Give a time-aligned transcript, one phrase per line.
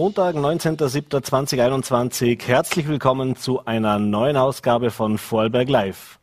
[0.00, 2.42] Montag, 19.07.2021.
[2.46, 6.18] Herzlich willkommen zu einer neuen Ausgabe von Vorarlberg Live.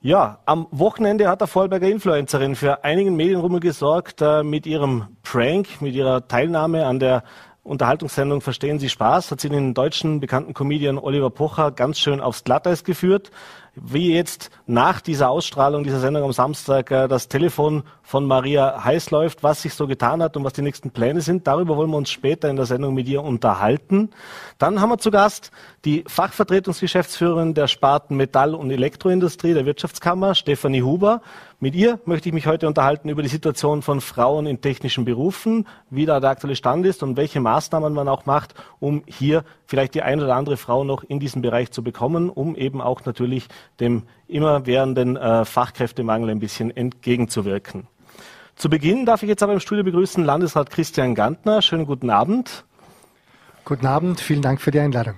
[0.00, 5.82] Ja, am Wochenende hat der Vorarlberger Influencerin für einigen Medienrummel gesorgt äh, mit ihrem Prank,
[5.82, 7.22] mit ihrer Teilnahme an der
[7.64, 12.44] Unterhaltungssendung Verstehen Sie Spaß, hat sie den deutschen bekannten Comedian Oliver Pocher ganz schön aufs
[12.44, 13.30] Glatteis geführt
[13.76, 19.10] wie jetzt nach dieser Ausstrahlung dieser Sendung am Samstag äh, das Telefon von Maria heiß
[19.10, 21.46] läuft, was sich so getan hat und was die nächsten Pläne sind.
[21.46, 24.10] Darüber wollen wir uns später in der Sendung mit ihr unterhalten.
[24.58, 25.50] Dann haben wir zu Gast
[25.84, 31.20] die Fachvertretungsgeschäftsführerin der Sparten Metall- und Elektroindustrie der Wirtschaftskammer, Stefanie Huber.
[31.58, 35.66] Mit ihr möchte ich mich heute unterhalten über die Situation von Frauen in technischen Berufen,
[35.90, 39.94] wie da der aktuelle Stand ist und welche Maßnahmen man auch macht, um hier vielleicht
[39.94, 43.48] die eine oder andere Frau noch in diesen Bereich zu bekommen, um eben auch natürlich
[43.80, 47.86] dem immerwährenden äh, Fachkräftemangel ein bisschen entgegenzuwirken.
[48.56, 51.60] Zu Beginn darf ich jetzt aber im Studio begrüßen Landesrat Christian Gantner.
[51.60, 52.64] Schönen guten Abend.
[53.64, 55.16] Guten Abend, vielen Dank für die Einladung.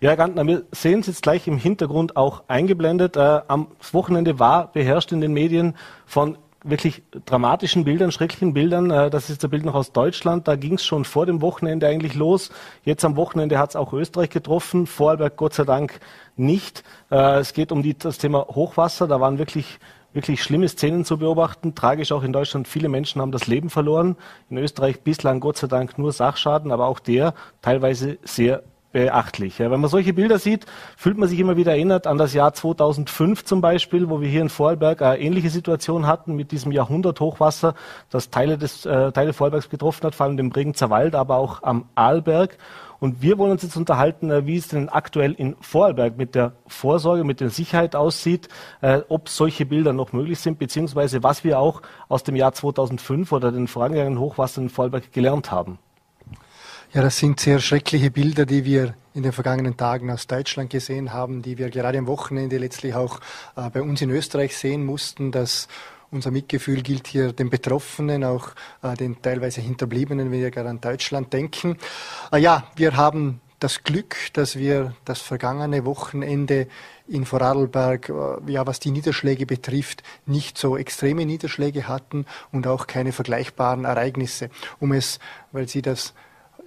[0.00, 3.16] Ja, Gantner, wir sehen es jetzt gleich im Hintergrund auch eingeblendet.
[3.16, 8.90] Äh, am Wochenende war beherrscht in den Medien von wirklich dramatischen Bildern, schrecklichen Bildern.
[8.90, 10.48] Äh, das ist das Bild noch aus Deutschland.
[10.48, 12.50] Da ging es schon vor dem Wochenende eigentlich los.
[12.84, 14.86] Jetzt am Wochenende hat es auch Österreich getroffen.
[14.86, 16.00] Vorarlberg Gott sei Dank
[16.36, 16.84] nicht.
[17.10, 19.06] Äh, es geht um die, das Thema Hochwasser.
[19.06, 19.78] Da waren wirklich
[20.12, 21.74] wirklich schlimme Szenen zu beobachten.
[21.74, 22.66] Tragisch auch in Deutschland.
[22.66, 24.16] Viele Menschen haben das Leben verloren.
[24.50, 29.58] In Österreich bislang Gott sei Dank nur Sachschaden, aber auch der teilweise sehr beachtlich.
[29.58, 32.54] Ja, wenn man solche Bilder sieht, fühlt man sich immer wieder erinnert an das Jahr
[32.54, 37.74] 2005 zum Beispiel, wo wir hier in Vorarlberg eine ähnliche Situation hatten mit diesem Jahrhunderthochwasser,
[38.10, 41.62] das Teile des äh, Teile Vorarlbergs betroffen hat, vor allem den Bregenzer Wald, aber auch
[41.62, 42.56] am Arlberg.
[43.00, 46.52] Und wir wollen uns jetzt unterhalten, äh, wie es denn aktuell in Vorarlberg mit der
[46.66, 48.48] Vorsorge, mit der Sicherheit aussieht,
[48.80, 53.30] äh, ob solche Bilder noch möglich sind, beziehungsweise was wir auch aus dem Jahr 2005
[53.32, 55.78] oder den vorangegangenen Hochwassern in Vorarlberg gelernt haben.
[56.94, 61.12] Ja, das sind sehr schreckliche Bilder, die wir in den vergangenen Tagen aus Deutschland gesehen
[61.12, 63.20] haben, die wir gerade am Wochenende letztlich auch
[63.56, 65.68] äh, bei uns in Österreich sehen mussten, dass
[66.10, 70.80] unser Mitgefühl gilt hier den Betroffenen, auch äh, den teilweise Hinterbliebenen, wenn wir gerade an
[70.80, 71.76] Deutschland denken.
[72.32, 76.68] Äh, ja, wir haben das Glück, dass wir das vergangene Wochenende
[77.06, 82.86] in Vorarlberg, äh, ja, was die Niederschläge betrifft, nicht so extreme Niederschläge hatten und auch
[82.86, 84.48] keine vergleichbaren Ereignisse.
[84.80, 85.18] Um es,
[85.52, 86.14] weil Sie das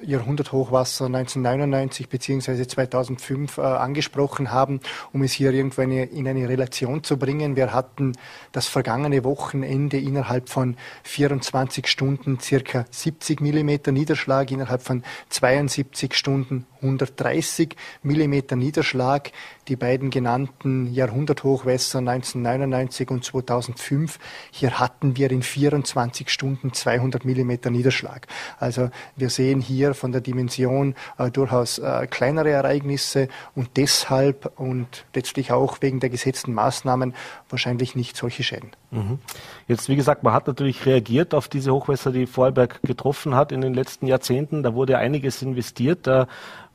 [0.03, 2.67] Jahrhunderthochwasser 1999 bzw.
[2.67, 4.79] 2005 äh, angesprochen haben,
[5.13, 7.55] um es hier irgendwo in eine Relation zu bringen.
[7.55, 8.13] Wir hatten
[8.51, 16.65] das vergangene Wochenende innerhalb von 24 Stunden circa 70 Millimeter Niederschlag, innerhalb von 72 Stunden
[16.81, 19.31] 130 Millimeter Niederschlag.
[19.67, 24.19] Die beiden genannten Jahrhunderthochwässer 1999 und 2005,
[24.51, 28.27] hier hatten wir in 24 Stunden 200 Millimeter Niederschlag.
[28.59, 35.05] Also wir sehen hier von der Dimension äh, durchaus äh, kleinere Ereignisse und deshalb und
[35.13, 37.13] letztlich auch wegen der gesetzten Maßnahmen
[37.49, 38.71] wahrscheinlich nicht solche Schäden.
[38.91, 39.19] Mhm.
[39.67, 43.61] Jetzt, wie gesagt, man hat natürlich reagiert auf diese Hochwässer, die Vorarlberg getroffen hat in
[43.61, 44.63] den letzten Jahrzehnten.
[44.63, 46.07] Da wurde einiges investiert.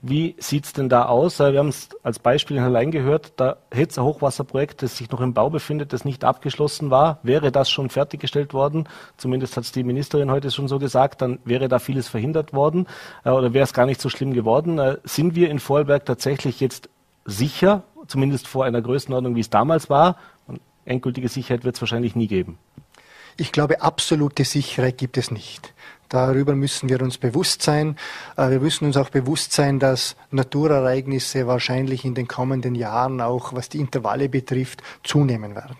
[0.08, 1.40] Wie sieht es denn da aus?
[1.40, 5.34] Wir haben es als Beispiel in Allein gehört, da Hetzer Hochwasserprojekt, das sich noch im
[5.34, 9.82] Bau befindet, das nicht abgeschlossen war, wäre das schon fertiggestellt worden, zumindest hat es die
[9.82, 12.86] Ministerin heute schon so gesagt, dann wäre da vieles verhindert worden
[13.24, 14.78] äh, oder wäre es gar nicht so schlimm geworden.
[14.78, 16.88] Äh, sind wir in Vorarlberg tatsächlich jetzt
[17.24, 20.18] sicher, zumindest vor einer Größenordnung, wie es damals war?
[20.46, 22.58] Und endgültige Sicherheit wird es wahrscheinlich nie geben.
[23.36, 25.74] Ich glaube, absolute Sicherheit gibt es nicht.
[26.08, 27.96] Darüber müssen wir uns bewusst sein.
[28.36, 33.52] Äh, wir müssen uns auch bewusst sein, dass Naturereignisse wahrscheinlich in den kommenden Jahren auch,
[33.52, 35.76] was die Intervalle betrifft, zunehmen werden.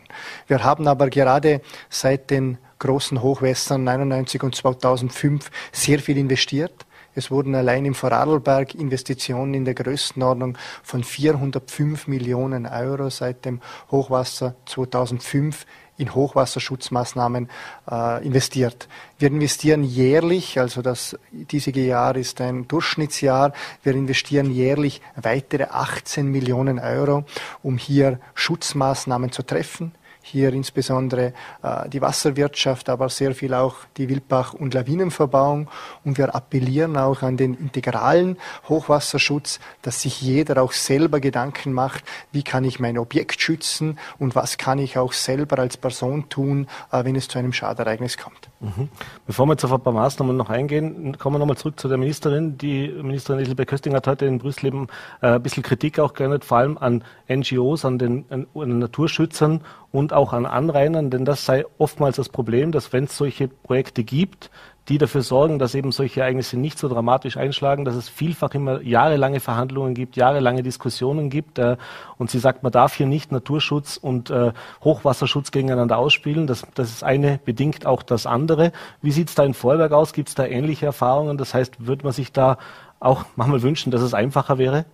[0.46, 6.86] Wir haben aber gerade seit den großen Hochwässern 99 und 2005 sehr viel investiert.
[7.14, 13.62] Es wurden allein im Vorarlberg Investitionen in der Größenordnung von 405 Millionen Euro seit dem
[13.90, 15.64] Hochwasser 2005
[15.98, 17.48] in Hochwasserschutzmaßnahmen
[17.90, 18.88] äh, investiert.
[19.18, 23.52] Wir investieren jährlich, also das diesige Jahr ist ein Durchschnittsjahr,
[23.82, 27.24] wir investieren jährlich weitere 18 Millionen Euro,
[27.62, 29.92] um hier Schutzmaßnahmen zu treffen
[30.26, 31.32] hier insbesondere
[31.62, 35.68] äh, die Wasserwirtschaft, aber sehr viel auch die Wildbach- und Lawinenverbauung.
[36.04, 38.36] Und wir appellieren auch an den integralen
[38.68, 44.34] Hochwasserschutz, dass sich jeder auch selber Gedanken macht, wie kann ich mein Objekt schützen und
[44.34, 48.48] was kann ich auch selber als Person tun, äh, wenn es zu einem Schadereignis kommt.
[48.60, 48.88] Mhm.
[49.26, 51.98] Bevor wir jetzt auf ein paar Maßnahmen noch eingehen, kommen wir nochmal zurück zu der
[51.98, 52.58] Ministerin.
[52.58, 54.88] Die Ministerin Elisabeth Kösting hat heute in Brüssel eben
[55.22, 59.60] äh, ein bisschen Kritik auch geändert, vor allem an NGOs, an den, an, an Naturschützern
[59.96, 64.04] und auch an Anrainern, denn das sei oftmals das Problem, dass wenn es solche Projekte
[64.04, 64.50] gibt,
[64.90, 68.82] die dafür sorgen, dass eben solche Ereignisse nicht so dramatisch einschlagen, dass es vielfach immer
[68.82, 71.58] jahrelange Verhandlungen gibt, jahrelange Diskussionen gibt.
[71.58, 71.78] Äh,
[72.18, 74.52] und sie sagt, man darf hier nicht Naturschutz und äh,
[74.84, 76.46] Hochwasserschutz gegeneinander ausspielen.
[76.46, 78.72] Das, das ist eine bedingt auch das andere.
[79.00, 80.12] Wie sieht es da in Vorwerk aus?
[80.12, 81.38] Gibt es da ähnliche Erfahrungen?
[81.38, 82.58] Das heißt, würde man sich da
[83.00, 84.84] auch manchmal wünschen, dass es einfacher wäre?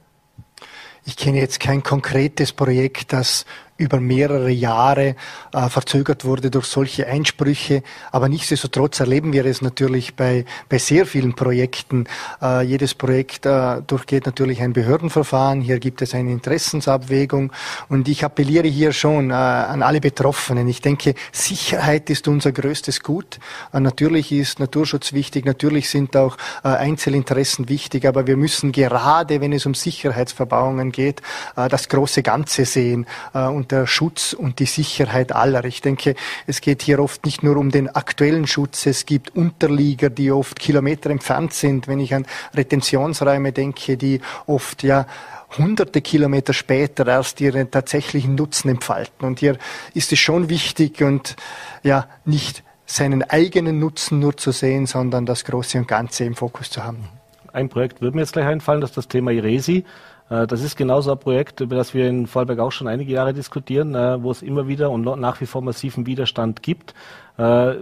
[1.04, 3.44] Ich kenne jetzt kein konkretes Projekt, das
[3.82, 5.16] über mehrere Jahre
[5.52, 7.82] äh, verzögert wurde durch solche Einsprüche.
[8.12, 12.06] Aber nichtsdestotrotz erleben wir es natürlich bei, bei sehr vielen Projekten.
[12.40, 15.60] Äh, jedes Projekt äh, durchgeht natürlich ein Behördenverfahren.
[15.60, 17.52] Hier gibt es eine Interessensabwägung.
[17.88, 20.68] Und ich appelliere hier schon äh, an alle Betroffenen.
[20.68, 23.40] Ich denke, Sicherheit ist unser größtes Gut.
[23.72, 25.44] Äh, natürlich ist Naturschutz wichtig.
[25.44, 28.06] Natürlich sind auch äh, Einzelinteressen wichtig.
[28.06, 31.20] Aber wir müssen gerade, wenn es um Sicherheitsverbauungen geht,
[31.54, 33.06] das große Ganze sehen.
[33.32, 35.64] und der Schutz und die Sicherheit aller.
[35.64, 36.14] Ich denke,
[36.46, 40.60] es geht hier oft nicht nur um den aktuellen Schutz, es gibt Unterlieger, die oft
[40.60, 41.88] Kilometer entfernt sind.
[41.88, 45.06] Wenn ich an Retentionsräume denke, die oft ja
[45.58, 49.26] hunderte Kilometer später erst ihren tatsächlichen Nutzen entfalten.
[49.26, 49.58] Und hier
[49.94, 51.36] ist es schon wichtig und
[51.82, 56.70] ja, nicht seinen eigenen Nutzen nur zu sehen, sondern das Große und Ganze im Fokus
[56.70, 57.08] zu haben.
[57.52, 59.84] Ein Projekt würde mir jetzt gleich einfallen, das ist das Thema IRESI.
[60.32, 63.34] Äh, das ist genauso ein Projekt, über das wir in Vorarlberg auch schon einige Jahre
[63.34, 66.94] diskutieren, äh, wo es immer wieder und nach wie vor massiven Widerstand gibt.
[67.36, 67.74] Äh,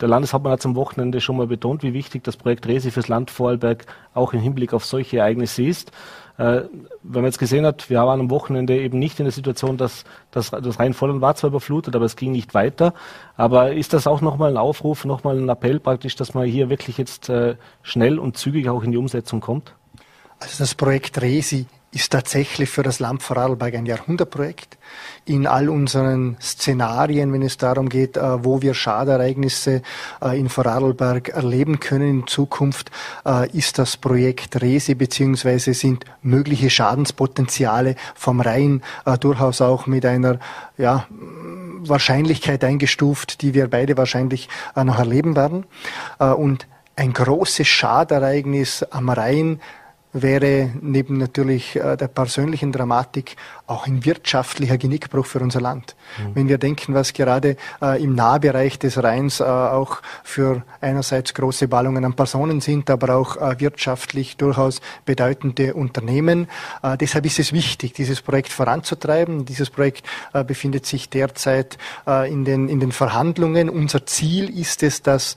[0.00, 3.30] der Landeshauptmann hat am Wochenende schon mal betont, wie wichtig das Projekt Resi fürs Land
[3.30, 5.92] Vorarlberg auch im Hinblick auf solche Ereignisse ist.
[6.36, 6.68] Wenn
[7.04, 10.50] man jetzt gesehen hat, wir waren am Wochenende eben nicht in der Situation, dass das,
[10.50, 12.92] das Rhein-Vollen war zwar überflutet, aber es ging nicht weiter.
[13.36, 16.98] Aber ist das auch nochmal ein Aufruf, nochmal ein Appell praktisch, dass man hier wirklich
[16.98, 17.30] jetzt
[17.82, 19.76] schnell und zügig auch in die Umsetzung kommt?
[20.40, 24.76] Also das Projekt Resi ist tatsächlich für das Land Vorarlberg ein Jahrhundertprojekt.
[25.26, 29.82] In all unseren Szenarien, wenn es darum geht, äh, wo wir Schadereignisse
[30.20, 32.90] äh, in Vorarlberg erleben können in Zukunft,
[33.24, 38.82] äh, ist das Projekt Resi beziehungsweise sind mögliche Schadenspotenziale vom Rhein
[39.20, 40.38] durchaus auch mit einer
[40.76, 41.06] ja,
[41.80, 45.66] Wahrscheinlichkeit eingestuft, die wir beide wahrscheinlich noch erleben werden.
[46.18, 46.66] Und
[46.96, 49.60] ein großes Schadereignis am Rhein
[50.14, 55.96] wäre neben natürlich äh, der persönlichen Dramatik auch ein wirtschaftlicher Genickbruch für unser Land.
[56.18, 56.30] Mhm.
[56.34, 61.66] Wenn wir denken, was gerade äh, im Nahbereich des Rheins äh, auch für einerseits große
[61.66, 66.46] Ballungen an Personen sind, aber auch wirtschaftlich durchaus bedeutende Unternehmen.
[67.00, 69.44] Deshalb ist es wichtig, dieses Projekt voranzutreiben.
[69.44, 70.06] Dieses Projekt
[70.46, 71.78] befindet sich derzeit
[72.28, 73.68] in, den, in den Verhandlungen.
[73.68, 75.36] Unser Ziel ist es, dass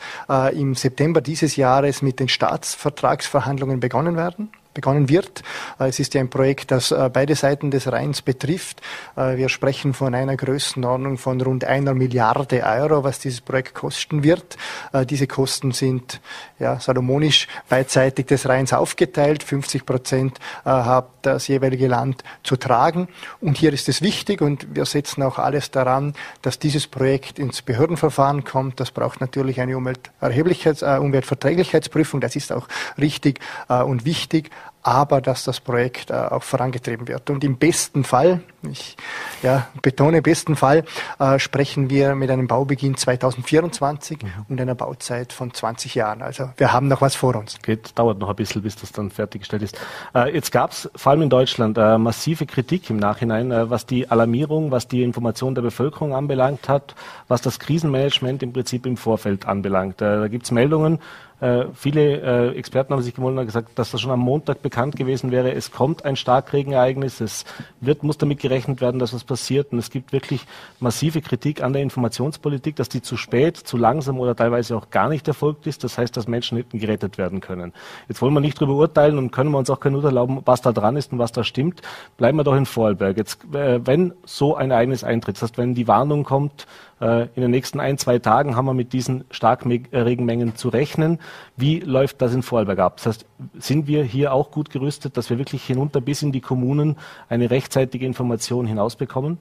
[0.54, 5.42] im September dieses Jahres mit den Staatsvertragsverhandlungen begonnen werden begonnen wird.
[5.80, 8.80] Äh, es ist ja ein Projekt, das äh, beide Seiten des Rheins betrifft.
[9.16, 14.24] Äh, wir sprechen von einer Größenordnung von rund einer Milliarde Euro, was dieses Projekt kosten
[14.24, 14.56] wird.
[15.10, 16.22] Diese Kosten sind
[16.60, 19.42] ja, salomonisch beidseitig des Rheins aufgeteilt.
[19.44, 23.08] 50 Prozent hat das jeweilige Land zu tragen.
[23.42, 27.62] Und hier ist es wichtig und wir setzen auch alles daran, dass dieses Projekt ins
[27.62, 28.80] Behördenverfahren kommt.
[28.80, 32.22] Das braucht natürlich eine Umweltverträglichkeitsprüfung.
[32.22, 34.52] Das ist auch richtig und wichtig
[34.88, 37.30] aber dass das Projekt äh, auch vorangetrieben wird.
[37.30, 38.96] Und im besten Fall, ich
[39.44, 40.86] ja, betone im besten Fall,
[41.20, 44.30] äh, sprechen wir mit einem Baubeginn 2024 mhm.
[44.48, 46.22] und einer Bauzeit von 20 Jahren.
[46.22, 47.58] Also wir haben noch was vor uns.
[47.62, 49.78] Geht, dauert noch ein bisschen, bis das dann fertiggestellt ist.
[50.16, 53.86] Äh, jetzt gab es vor allem in Deutschland äh, massive Kritik im Nachhinein, äh, was
[53.86, 56.96] die Alarmierung, was die Information der Bevölkerung anbelangt hat,
[57.28, 60.02] was das Krisenmanagement im Prinzip im Vorfeld anbelangt.
[60.02, 61.00] Äh, da gibt es Meldungen,
[61.40, 64.96] äh, viele äh, Experten haben sich gewundert und gesagt, dass das schon am Montag bekannt
[64.96, 65.52] gewesen wäre.
[65.52, 67.22] Es kommt ein Starkregenereignis.
[67.22, 67.46] Es
[67.80, 69.72] wird, muss damit gerechnet werden, dass was passiert.
[69.72, 70.46] Und es gibt wirklich
[70.80, 75.10] massive Kritik an der Informationspolitik, dass die zu spät, zu langsam oder teilweise auch gar
[75.10, 75.84] nicht erfolgt ist.
[75.84, 77.72] Das heißt, dass Menschen hätten gerettet werden können.
[78.08, 80.62] Jetzt wollen wir nicht darüber urteilen und können wir uns auch kein Urteil erlauben, was
[80.62, 81.82] da dran ist und was da stimmt.
[82.18, 83.16] Bleiben wir doch in Vorarlberg.
[83.16, 86.66] Jetzt, äh, wenn so ein Ereignis eintritt, das heißt, wenn die Warnung kommt,
[87.00, 91.20] in den nächsten ein, zwei Tagen haben wir mit diesen Starkregenmengen zu rechnen.
[91.56, 92.98] Wie läuft das in Vorarlberg ab?
[92.98, 93.26] Das heißt,
[93.60, 96.98] sind wir hier auch gut gerüstet, dass wir wirklich hinunter bis in die Kommunen
[97.30, 99.38] eine rechtzeitige Information hinausbekommen?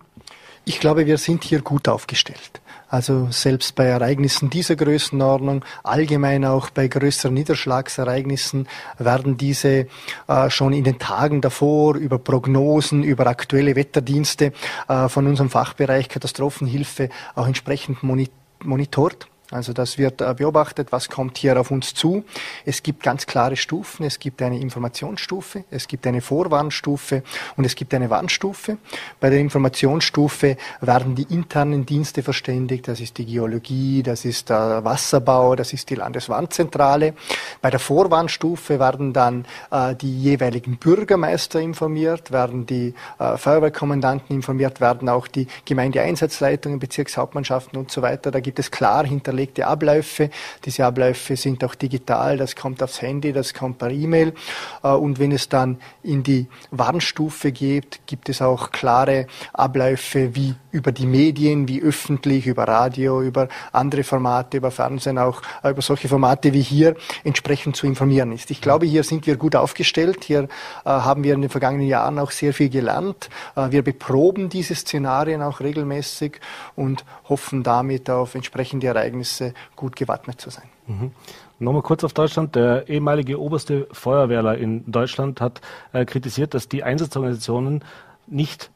[0.67, 2.61] Ich glaube, wir sind hier gut aufgestellt.
[2.89, 9.87] Also selbst bei Ereignissen dieser Größenordnung, allgemein auch bei größeren Niederschlagsereignissen, werden diese
[10.29, 14.53] äh, schon in den Tagen davor über Prognosen, über aktuelle Wetterdienste
[14.89, 21.39] äh, von unserem Fachbereich Katastrophenhilfe auch entsprechend monitort Also das wird äh, beobachtet, was kommt
[21.39, 22.25] hier auf uns zu.
[22.65, 24.05] Es gibt ganz klare Stufen.
[24.05, 27.23] Es gibt eine Informationsstufe, es gibt eine Vorwarnstufe
[27.57, 28.79] und es gibt eine Warnstufe.
[29.21, 32.89] Bei der Informationsstufe werden die internen Dienste verständigt.
[32.89, 37.15] Das ist die Geologie, das ist der Wasserbau, das ist die Landeswarnzentrale.
[37.63, 44.81] Bei der Vorwarnstufe werden dann äh, die jeweiligen Bürgermeister informiert, werden die äh, Feuerwehrkommandanten informiert,
[44.81, 48.33] werden auch die Gemeindeeinsatzleitungen, Bezirkshauptmannschaften und so weiter.
[48.33, 50.31] Da gibt es klar hinter hinterlegte Abläufe.
[50.65, 54.33] Diese Abläufe sind auch digital, das kommt aufs Handy, das kommt per E-Mail.
[54.83, 60.55] Äh, und wenn es dann in die Warnstufe geht, gibt es auch klare Abläufe wie
[60.71, 65.83] über die Medien, wie öffentlich, über Radio, über andere Formate, über Fernsehen, auch äh, über
[65.83, 68.51] solche Formate wie hier entsprechend zu informieren ist.
[68.51, 70.25] Ich glaube, hier sind wir gut aufgestellt.
[70.25, 70.49] Hier äh,
[70.85, 73.29] haben wir in den vergangenen Jahren auch sehr viel gelernt.
[73.55, 76.41] wir beproben diese Szenarien auch regelmäßig
[76.75, 79.26] und hoffen damit auf entsprechende Ereignisse
[79.75, 80.69] gut gewappnet zu sein.
[80.87, 81.13] Mhm.
[81.59, 82.55] Nochmal kurz auf Deutschland.
[82.55, 85.61] Der ehemalige oberste Feuerwehrler in Deutschland hat
[85.93, 87.83] äh, kritisiert, dass die Einsatzorganisationen
[88.27, 88.71] nicht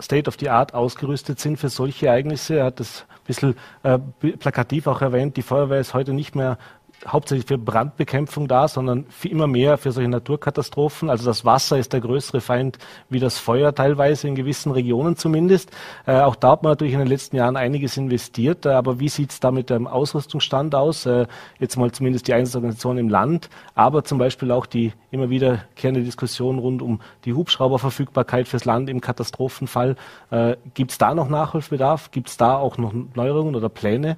[0.00, 2.56] State of the Art ausgerüstet sind für solche Ereignisse.
[2.56, 3.98] Er hat das ein bisschen äh,
[4.36, 5.36] plakativ auch erwähnt.
[5.36, 6.58] Die Feuerwehr ist heute nicht mehr
[7.06, 11.10] hauptsächlich für Brandbekämpfung da, sondern für immer mehr für solche Naturkatastrophen.
[11.10, 15.70] Also das Wasser ist der größere Feind wie das Feuer teilweise in gewissen Regionen zumindest.
[16.06, 18.66] Äh, auch da hat man natürlich in den letzten Jahren einiges investiert.
[18.66, 21.06] Äh, aber wie sieht es da mit dem Ausrüstungsstand aus?
[21.06, 21.26] Äh,
[21.58, 26.58] jetzt mal zumindest die Einsatzorganisation im Land, aber zum Beispiel auch die immer wiederkehrende Diskussion
[26.58, 29.96] rund um die Hubschrauberverfügbarkeit fürs Land im Katastrophenfall.
[30.30, 32.10] Äh, Gibt es da noch Nachholbedarf?
[32.10, 34.16] Gibt es da auch noch Neuerungen oder Pläne?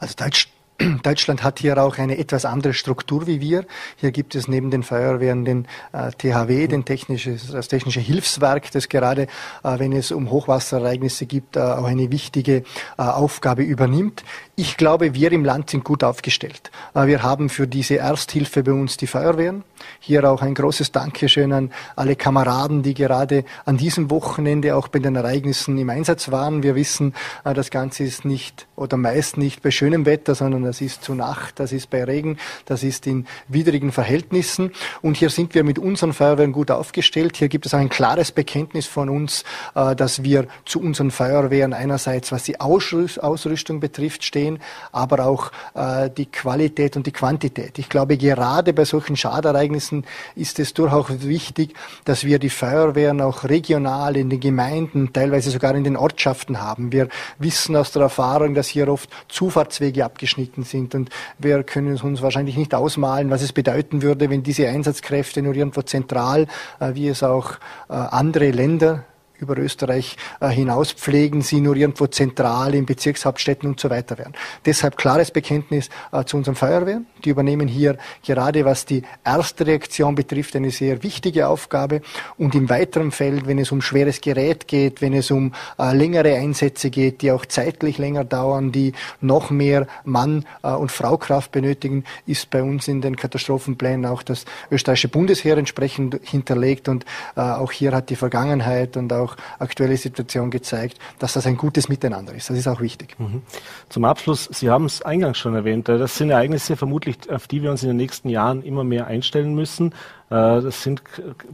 [0.00, 0.48] Also Deutsch
[1.02, 3.64] Deutschland hat hier auch eine etwas andere Struktur wie wir.
[3.96, 8.88] Hier gibt es neben den Feuerwehren den äh, THW, den technische, das technische Hilfswerk, das
[8.88, 9.22] gerade,
[9.62, 12.64] äh, wenn es um Hochwasserereignisse gibt, äh, auch eine wichtige
[12.98, 14.24] äh, Aufgabe übernimmt.
[14.54, 16.70] Ich glaube, wir im Land sind gut aufgestellt.
[16.94, 19.64] Äh, wir haben für diese Ersthilfe bei uns die Feuerwehren.
[19.98, 24.98] Hier auch ein großes Dankeschön an alle Kameraden, die gerade an diesem Wochenende auch bei
[24.98, 26.62] den Ereignissen im Einsatz waren.
[26.62, 27.14] Wir wissen,
[27.44, 31.14] äh, das Ganze ist nicht oder meist nicht bei schönem Wetter, sondern das ist zu
[31.14, 34.72] Nacht, das ist bei Regen, das ist in widrigen Verhältnissen.
[35.00, 37.36] Und hier sind wir mit unseren Feuerwehren gut aufgestellt.
[37.36, 42.32] Hier gibt es ein klares Bekenntnis von uns, äh, dass wir zu unseren Feuerwehren einerseits,
[42.32, 44.58] was die Ausrüstung betrifft, stehen,
[44.92, 47.78] aber auch äh, die Qualität und die Quantität.
[47.78, 50.04] Ich glaube, gerade bei solchen Schadereignissen
[50.34, 55.74] ist es durchaus wichtig, dass wir die Feuerwehren auch regional in den Gemeinden, teilweise sogar
[55.74, 56.92] in den Ortschaften haben.
[56.92, 60.94] Wir wissen aus der Erfahrung, dass hier oft Zufahrtswege abgeschnitten sind.
[60.94, 65.54] Und wir können uns wahrscheinlich nicht ausmalen, was es bedeuten würde, wenn diese Einsatzkräfte nur
[65.54, 66.46] irgendwo zentral,
[66.80, 67.52] äh, wie es auch
[67.88, 69.04] äh, andere Länder
[69.42, 74.34] über Österreich äh, hinaus pflegen, sie nur irgendwo zentral in Bezirkshauptstädten und so weiter werden.
[74.64, 77.06] Deshalb klares Bekenntnis äh, zu unseren Feuerwehren.
[77.24, 82.00] Die übernehmen hier gerade was die erste Reaktion betrifft eine sehr wichtige Aufgabe
[82.38, 86.36] und im weiteren Feld, wenn es um schweres Gerät geht, wenn es um äh, längere
[86.36, 92.50] Einsätze geht, die auch zeitlich länger dauern, die noch mehr Mann- und Fraukraft benötigen, ist
[92.50, 98.10] bei uns in den Katastrophenplänen auch das österreichische Bundesheer entsprechend hinterlegt und auch hier hat
[98.10, 102.50] die Vergangenheit und auch auch aktuelle Situation gezeigt, dass das ein gutes Miteinander ist.
[102.50, 103.18] Das ist auch wichtig.
[103.18, 103.42] Mhm.
[103.88, 107.62] Zum Abschluss, Sie haben es eingangs schon erwähnt, äh, das sind Ereignisse vermutlich, auf die
[107.62, 109.92] wir uns in den nächsten Jahren immer mehr einstellen müssen.
[110.30, 111.02] Äh, das sind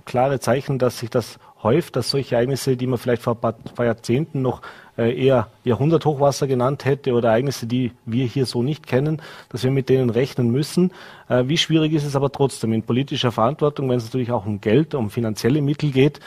[0.05, 3.87] klare Zeichen, dass sich das häuft, dass solche Ereignisse, die man vielleicht vor ein paar
[3.87, 4.63] Jahrzehnten noch
[4.97, 9.73] äh, eher Jahrhunderthochwasser genannt hätte oder Ereignisse, die wir hier so nicht kennen, dass wir
[9.73, 10.93] mit denen rechnen müssen.
[11.29, 14.95] Wie schwierig ist es aber trotzdem in politischer Verantwortung, wenn es natürlich auch um Geld,
[14.95, 16.21] um finanzielle Mittel geht,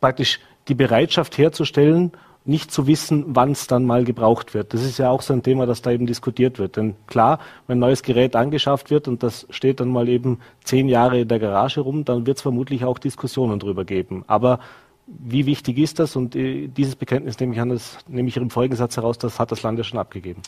[0.00, 2.12] praktisch die Bereitschaft herzustellen,
[2.44, 4.72] nicht zu wissen, wann es dann mal gebraucht wird.
[4.72, 6.76] Das ist ja auch so ein Thema, das da eben diskutiert wird.
[6.76, 10.88] Denn klar, wenn ein neues Gerät angeschafft wird und das steht dann mal eben zehn
[10.88, 14.24] Jahre in der Garage rum, dann wird es vermutlich auch Diskussionen darüber geben.
[14.26, 14.58] Aber
[15.06, 16.16] wie wichtig ist das?
[16.16, 19.52] Und äh, dieses Bekenntnis nehme ich an, das nehme ich im Folgensatz heraus, das hat
[19.52, 20.42] das Land ja schon abgegeben.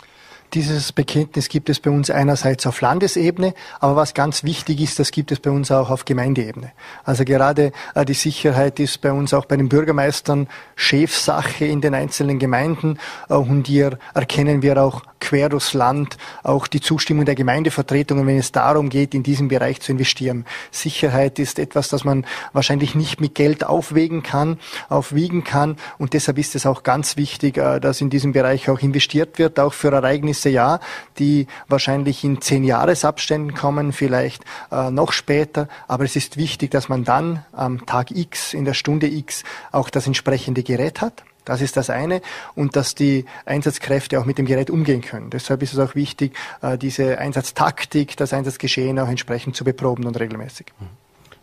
[0.54, 5.10] Dieses Bekenntnis gibt es bei uns einerseits auf Landesebene, aber was ganz wichtig ist, das
[5.10, 6.72] gibt es bei uns auch auf Gemeindeebene.
[7.04, 11.94] Also gerade äh, die Sicherheit ist bei uns auch bei den Bürgermeistern Chefsache in den
[11.94, 12.98] einzelnen Gemeinden
[13.30, 18.36] äh, und hier erkennen wir auch quer durchs Land auch die Zustimmung der Gemeindevertretungen, wenn
[18.36, 20.44] es darum geht, in diesem Bereich zu investieren.
[20.70, 24.58] Sicherheit ist etwas, das man wahrscheinlich nicht mit Geld aufwägen kann,
[24.90, 28.80] aufwiegen kann und deshalb ist es auch ganz wichtig, äh, dass in diesem Bereich auch
[28.80, 30.80] investiert wird, auch für Ereignisse nächste Jahr,
[31.18, 35.68] die wahrscheinlich in zehn Jahresabständen kommen, vielleicht äh, noch später.
[35.88, 39.90] Aber es ist wichtig, dass man dann am Tag X, in der Stunde X auch
[39.90, 42.22] das entsprechende Gerät hat Das ist das eine.
[42.54, 45.30] Und dass die Einsatzkräfte auch mit dem Gerät umgehen können.
[45.30, 50.18] Deshalb ist es auch wichtig, äh, diese Einsatztaktik, das Einsatzgeschehen auch entsprechend zu beproben und
[50.18, 50.66] regelmäßig.
[50.80, 50.86] Mhm.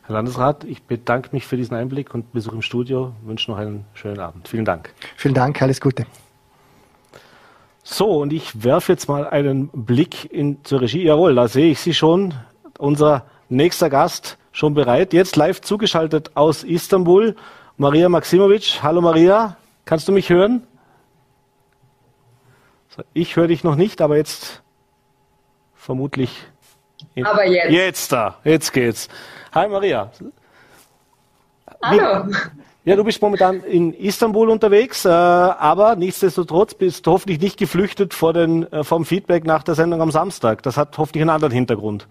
[0.04, 3.14] Herr Landesrat, ich bedanke mich für diesen Einblick und Besuch im Studio.
[3.22, 4.48] Ich wünsche noch einen schönen Abend.
[4.48, 4.92] Vielen Dank.
[5.16, 6.06] Vielen Dank, alles Gute.
[7.92, 11.06] So, und ich werfe jetzt mal einen Blick in, zur Regie.
[11.06, 12.36] Jawohl, da sehe ich Sie schon.
[12.78, 15.12] Unser nächster Gast schon bereit.
[15.12, 17.36] Jetzt live zugeschaltet aus Istanbul.
[17.78, 18.84] Maria Maximovic.
[18.84, 20.68] Hallo Maria, kannst du mich hören?
[23.14, 24.62] Ich höre dich noch nicht, aber jetzt
[25.74, 26.46] vermutlich.
[27.24, 27.72] Aber jetzt.
[27.72, 29.10] Jetzt da, jetzt geht's.
[29.52, 30.12] Hi Maria.
[31.82, 32.32] Hallo.
[32.86, 38.14] Ja, du bist momentan in Istanbul unterwegs, äh, aber nichtsdestotrotz bist du hoffentlich nicht geflüchtet
[38.14, 40.64] vor den, äh, vom Feedback nach der Sendung am Samstag.
[40.64, 42.08] Das hat hoffentlich einen anderen Hintergrund.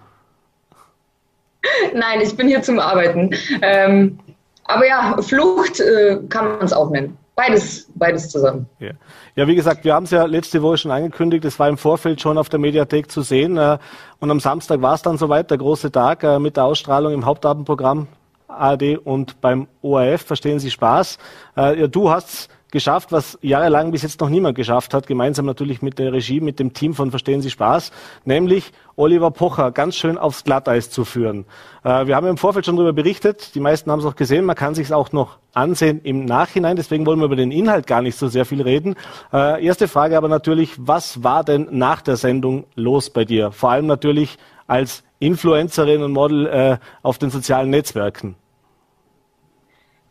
[1.94, 3.30] Nein, ich bin hier zum Arbeiten.
[3.62, 4.18] Ähm,
[4.64, 7.16] aber ja, Flucht äh, kann man es auch nennen.
[7.34, 8.66] Beides, beides zusammen.
[8.78, 8.90] Ja.
[9.36, 11.44] ja, wie gesagt, wir haben es ja letzte Woche schon angekündigt.
[11.44, 13.56] Es war im Vorfeld schon auf der Mediathek zu sehen.
[13.56, 13.78] Äh,
[14.20, 17.24] und am Samstag war es dann soweit, der große Tag äh, mit der Ausstrahlung im
[17.24, 18.08] Hauptabendprogramm
[18.48, 20.22] ARD und beim ORF.
[20.22, 21.18] Verstehen Sie Spaß?
[21.56, 25.80] Äh, ja, du hast geschafft, was jahrelang bis jetzt noch niemand geschafft hat, gemeinsam natürlich
[25.80, 27.92] mit der Regie, mit dem Team von Verstehen Sie Spaß,
[28.24, 31.46] nämlich Oliver Pocher ganz schön aufs Glatteis zu führen.
[31.84, 34.56] Äh, wir haben im Vorfeld schon darüber berichtet, die meisten haben es auch gesehen, man
[34.56, 38.16] kann sich auch noch ansehen im Nachhinein, deswegen wollen wir über den Inhalt gar nicht
[38.16, 38.96] so sehr viel reden.
[39.32, 43.50] Äh, erste Frage aber natürlich, was war denn nach der Sendung los bei dir?
[43.52, 44.36] Vor allem natürlich
[44.66, 48.36] als Influencerin und Model äh, auf den sozialen Netzwerken.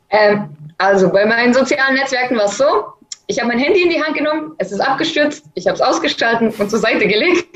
[0.09, 2.65] Ähm, also bei meinen sozialen Netzwerken war es so,
[3.27, 6.49] ich habe mein Handy in die Hand genommen, es ist abgestürzt, ich habe es ausgeschalten
[6.57, 7.47] und zur Seite gelegt.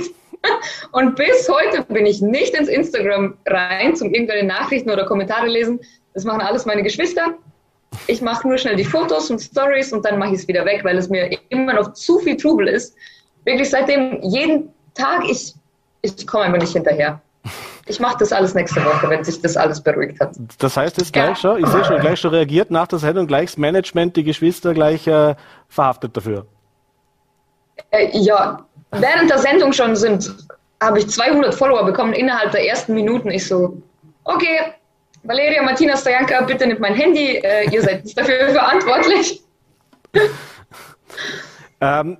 [0.92, 5.80] Und bis heute bin ich nicht ins Instagram rein, zum irgendwelche Nachrichten oder Kommentare lesen.
[6.16, 7.36] Das machen alles meine Geschwister.
[8.08, 10.84] Ich mache nur schnell die Fotos und Stories und dann mache ich es wieder weg,
[10.84, 12.96] weil es mir immer noch zu viel Trubel ist.
[13.46, 15.54] Wirklich seitdem jeden Tag, ich,
[16.02, 17.22] ich komme einfach nicht hinterher.
[17.88, 20.36] Ich mache das alles nächste Woche, wenn sich das alles beruhigt hat.
[20.60, 23.52] Das heißt jetzt gleich schon, ich sehe schon gleich schon reagiert nach der Sendung, gleich
[23.52, 25.36] das Management, die Geschwister gleich äh,
[25.68, 26.46] verhaftet dafür.
[27.90, 30.36] Äh, ja, während der Sendung schon sind,
[30.82, 33.32] habe ich 200 Follower bekommen innerhalb der ersten Minuten.
[33.32, 33.82] Ich so,
[34.24, 34.74] okay,
[35.24, 39.42] Valeria, Martina, Stojanka, bitte nimmt mein Handy, äh, ihr seid dafür verantwortlich.
[41.80, 42.18] ähm,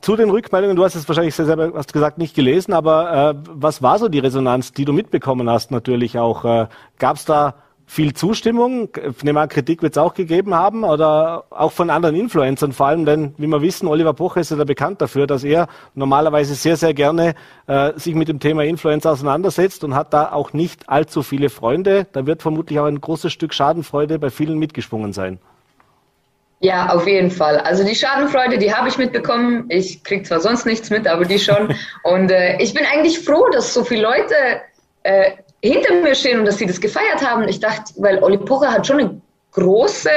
[0.00, 3.82] zu den Rückmeldungen, du hast es wahrscheinlich selber hast gesagt nicht gelesen, aber äh, was
[3.82, 6.44] war so die Resonanz, die du mitbekommen hast natürlich auch?
[6.44, 6.66] Äh,
[6.98, 7.54] Gab es da
[7.86, 8.88] viel Zustimmung?
[8.94, 12.86] Ich nehme an, Kritik wird es auch gegeben haben oder auch von anderen Influencern vor
[12.86, 16.54] allem, denn wie wir wissen, Oliver Pocher ist ja da bekannt dafür, dass er normalerweise
[16.54, 17.34] sehr, sehr gerne
[17.66, 22.06] äh, sich mit dem Thema Influencer auseinandersetzt und hat da auch nicht allzu viele Freunde.
[22.12, 25.40] Da wird vermutlich auch ein großes Stück Schadenfreude bei vielen mitgesprungen sein.
[26.62, 27.56] Ja, auf jeden Fall.
[27.58, 29.64] Also die Schadenfreude, die habe ich mitbekommen.
[29.70, 31.74] Ich kriege zwar sonst nichts mit, aber die schon.
[32.04, 34.34] Und äh, ich bin eigentlich froh, dass so viele Leute
[35.02, 37.46] äh, hinter mir stehen und dass sie das gefeiert haben.
[37.48, 39.20] Ich dachte, weil Oli Pocher hat schon eine
[39.52, 40.10] große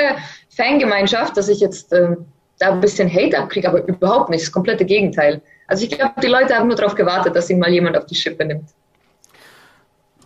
[0.50, 2.16] Fangemeinschaft, dass ich jetzt äh,
[2.60, 4.44] da ein bisschen Hate abkriege, aber überhaupt nicht.
[4.44, 5.42] Das komplette Gegenteil.
[5.68, 8.16] Also ich glaube, die Leute haben nur darauf gewartet, dass ihn mal jemand auf die
[8.16, 8.70] Schippe nimmt.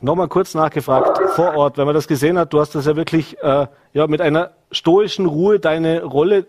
[0.02, 3.42] Nochmal kurz nachgefragt, vor Ort, wenn man das gesehen hat, du hast das ja wirklich
[3.42, 6.46] äh, ja, mit einer stoischen Ruhe deine Rolle,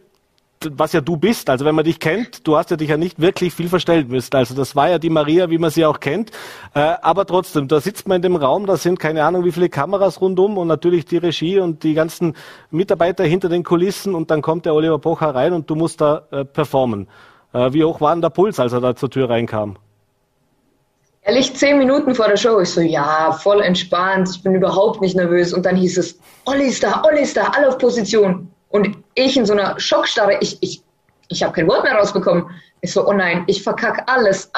[0.71, 3.21] was ja du bist, also wenn man dich kennt, du hast ja dich ja nicht
[3.21, 4.35] wirklich viel verstellen müssen.
[4.35, 6.31] Also das war ja die Maria, wie man sie auch kennt.
[6.75, 9.69] Äh, aber trotzdem, da sitzt man in dem Raum, da sind keine Ahnung wie viele
[9.71, 12.35] Kameras rundum und natürlich die Regie und die ganzen
[12.71, 16.25] Mitarbeiter hinter den Kulissen und dann kommt der Oliver Pocher rein und du musst da
[16.31, 17.09] äh, performen.
[17.53, 19.77] Äh, wie hoch war denn der Puls, als er da zur Tür reinkam?
[21.29, 25.15] Ehrlich, zehn Minuten vor der Show, ich so, ja, voll entspannt, ich bin überhaupt nicht
[25.15, 25.53] nervös.
[25.53, 28.51] Und dann hieß es, Olli ist da, Olli ist da, alle auf Position.
[28.71, 30.83] Und ich in so einer Schockstarre, ich, ich,
[31.29, 32.47] ich habe kein Wort mehr rausbekommen.
[32.81, 34.51] Ich so, oh nein, ich verkacke alles.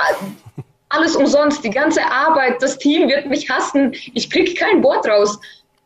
[0.91, 5.41] Alles umsonst, die ganze Arbeit, das Team wird mich hassen, ich krieg kein Wort raus.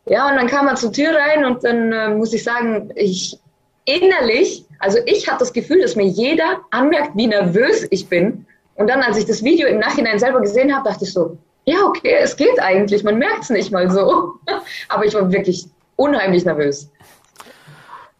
[0.05, 3.39] Ja, und dann kam er zur Tür rein und dann äh, muss ich sagen, ich
[3.85, 8.45] innerlich, also ich hatte das Gefühl, dass mir jeder anmerkt, wie nervös ich bin.
[8.75, 11.77] Und dann, als ich das Video im Nachhinein selber gesehen habe, dachte ich so, ja,
[11.85, 14.33] okay, es geht eigentlich, man merkt es nicht mal so.
[14.89, 16.89] Aber ich war wirklich unheimlich nervös.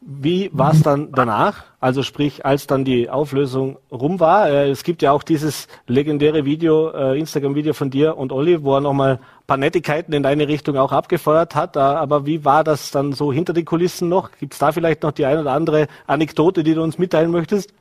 [0.08, 1.64] Wie war es dann danach?
[1.80, 4.48] Also sprich, als dann die Auflösung rum war.
[4.48, 8.76] Äh, es gibt ja auch dieses legendäre Video, äh, Instagram-Video von dir und Olli, wo
[8.76, 11.76] er nochmal ein paar Nettigkeiten in deine Richtung auch abgefeuert hat.
[11.76, 14.30] Aber wie war das dann so hinter den Kulissen noch?
[14.40, 17.74] Gibt es da vielleicht noch die eine oder andere Anekdote, die du uns mitteilen möchtest?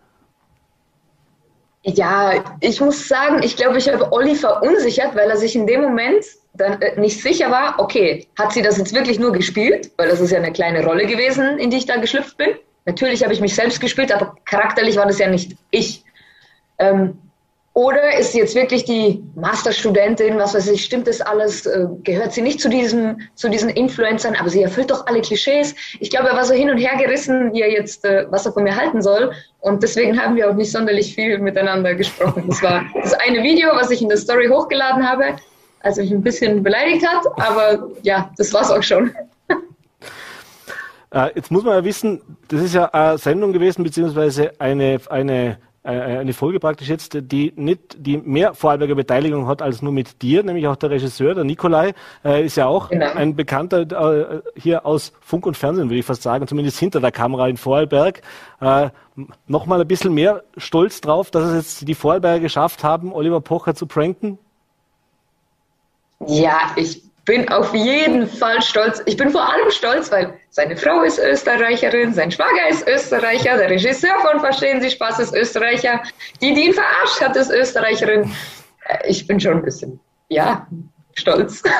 [1.86, 5.82] Ja, ich muss sagen, ich glaube, ich habe Olli verunsichert, weil er sich in dem
[5.82, 9.90] Moment dann äh, nicht sicher war, okay, hat sie das jetzt wirklich nur gespielt?
[9.98, 12.50] Weil das ist ja eine kleine Rolle gewesen, in die ich da geschlüpft bin.
[12.86, 16.04] Natürlich habe ich mich selbst gespielt, aber charakterlich war das ja nicht ich.
[16.78, 17.18] Ähm,
[17.74, 21.66] oder ist sie jetzt wirklich die Masterstudentin, was weiß ich, stimmt das alles?
[21.66, 25.74] Äh, gehört sie nicht zu, diesem, zu diesen Influencern, aber sie erfüllt doch alle Klischees.
[25.98, 28.52] Ich glaube, er war so hin und her gerissen, wie er jetzt, äh, was er
[28.52, 29.32] von mir halten soll.
[29.58, 32.44] Und deswegen haben wir auch nicht sonderlich viel miteinander gesprochen.
[32.46, 35.34] Das war das eine Video, was ich in der Story hochgeladen habe,
[35.80, 37.26] als er mich ein bisschen beleidigt hat.
[37.40, 39.12] Aber ja, das war's auch schon.
[41.10, 45.58] Äh, jetzt muss man ja wissen, das ist ja eine Sendung gewesen, beziehungsweise eine, eine
[45.84, 50.42] eine Folge praktisch jetzt, die nicht, die mehr Vorarlberger Beteiligung hat als nur mit dir,
[50.42, 51.92] nämlich auch der Regisseur, der Nikolai,
[52.24, 53.12] äh, ist ja auch genau.
[53.12, 57.12] ein Bekannter äh, hier aus Funk und Fernsehen, würde ich fast sagen, zumindest hinter der
[57.12, 58.22] Kamera in Vorarlberg.
[58.60, 58.88] Äh,
[59.46, 63.74] Nochmal ein bisschen mehr stolz drauf, dass es jetzt die Vorarlberger geschafft haben, Oliver Pocher
[63.76, 64.38] zu pranken?
[66.26, 69.02] Ja, ich bin auf jeden Fall stolz.
[69.06, 73.70] Ich bin vor allem stolz, weil seine Frau ist Österreicherin, sein Schwager ist Österreicher, der
[73.70, 76.02] Regisseur von Verstehen Sie Spaß ist Österreicher,
[76.40, 78.34] die, die ihn verarscht hat, ist Österreicherin.
[78.86, 80.66] Äh, ich bin schon ein bisschen, ja,
[81.14, 81.62] stolz.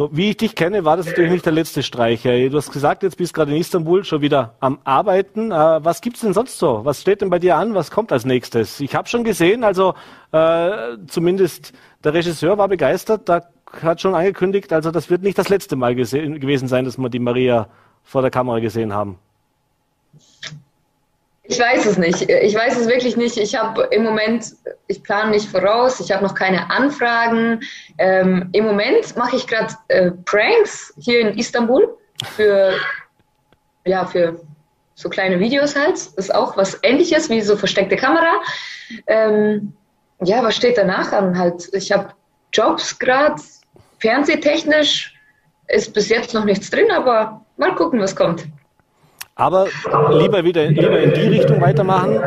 [0.00, 2.22] So, wie ich dich kenne, war das natürlich nicht der letzte Streich.
[2.22, 5.50] Du hast gesagt, jetzt bist du gerade in Istanbul schon wieder am Arbeiten.
[5.50, 6.86] Äh, was gibt's denn sonst so?
[6.86, 7.74] Was steht denn bei dir an?
[7.74, 8.80] Was kommt als nächstes?
[8.80, 9.92] Ich habe schon gesehen, also
[10.32, 13.28] äh, zumindest der Regisseur war begeistert.
[13.28, 13.42] Da
[13.82, 17.18] hat schon angekündigt, also das wird nicht das letzte Mal gewesen sein, dass wir die
[17.18, 17.68] Maria
[18.02, 19.18] vor der Kamera gesehen haben.
[21.50, 22.30] Ich weiß es nicht.
[22.30, 23.36] Ich weiß es wirklich nicht.
[23.36, 24.54] Ich habe im Moment,
[24.86, 27.60] ich plane nicht voraus, ich habe noch keine Anfragen.
[27.98, 31.98] Ähm, Im Moment mache ich gerade äh, Pranks hier in Istanbul
[32.36, 32.74] für,
[33.84, 34.40] ja, für
[34.94, 35.94] so kleine Videos halt.
[35.94, 38.40] Das ist auch was ähnliches wie so versteckte Kamera.
[39.08, 39.72] Ähm,
[40.22, 41.36] ja, was steht danach an?
[41.36, 42.12] Halt, ich habe
[42.52, 43.42] Jobs gerade,
[43.98, 45.16] fernsehtechnisch
[45.66, 48.44] ist bis jetzt noch nichts drin, aber mal gucken, was kommt.
[49.40, 49.66] Aber
[50.10, 52.20] lieber wieder lieber in die Richtung weitermachen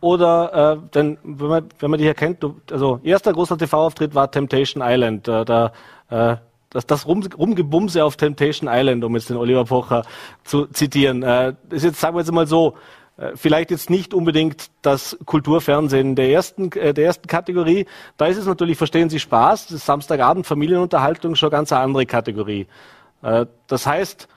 [0.00, 4.30] oder äh, denn wenn man wenn man dich erkennt, du, also erster großer TV-Auftritt war
[4.30, 5.72] Temptation Island, äh, da
[6.10, 6.36] äh,
[6.70, 10.04] das, das Rum, Rumgebumse auf Temptation Island, um jetzt den Oliver Pocher
[10.44, 12.76] zu zitieren, äh, ist jetzt sagen wir jetzt mal so,
[13.16, 17.86] äh, vielleicht jetzt nicht unbedingt das Kulturfernsehen der ersten, äh, der ersten Kategorie.
[18.16, 22.68] Da ist es natürlich, verstehen Sie Spaß, das Samstagabend Familienunterhaltung schon ganz eine andere Kategorie.
[23.22, 24.28] Äh, das heißt,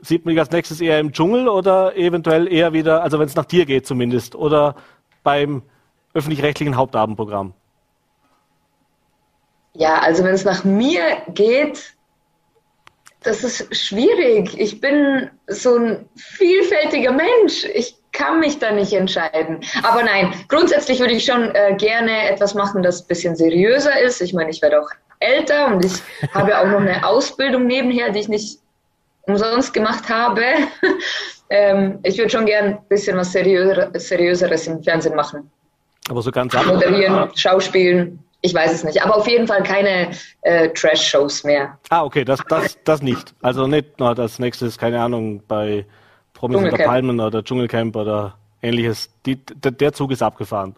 [0.00, 3.34] sieht man dich als nächstes eher im Dschungel oder eventuell eher wieder, also wenn es
[3.34, 4.76] nach dir geht zumindest, oder
[5.22, 5.62] beim
[6.14, 7.54] öffentlich-rechtlichen Hauptabendprogramm?
[9.74, 11.96] Ja, also wenn es nach mir geht,
[13.22, 14.58] das ist schwierig.
[14.58, 17.64] Ich bin so ein vielfältiger Mensch.
[17.74, 19.60] Ich kann mich da nicht entscheiden.
[19.82, 24.22] Aber nein, grundsätzlich würde ich schon äh, gerne etwas machen, das ein bisschen seriöser ist.
[24.22, 25.92] Ich meine, ich werde auch älter und ich
[26.34, 28.60] habe auch noch eine Ausbildung nebenher, die ich nicht
[29.26, 30.42] umsonst gemacht habe.
[31.50, 35.50] ähm, ich würde schon gern ein bisschen was Seriöser, Seriöseres im Fernsehen machen.
[36.08, 36.66] Aber so ganz ab.
[36.66, 38.18] Moderieren, Schauspielen.
[38.42, 39.02] Ich weiß es nicht.
[39.02, 40.10] Aber auf jeden Fall keine
[40.42, 41.78] äh, Trash-Shows mehr.
[41.90, 43.34] Ah, okay, das, das, das nicht.
[43.42, 45.84] Also nicht na, das nächste ist, keine Ahnung, bei
[46.32, 49.10] Promis unter Palmen oder Dschungelcamp oder ähnliches.
[49.24, 50.76] Die, der, der Zug ist abgefahren.